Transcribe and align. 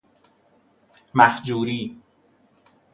مهجوری 1.13 1.95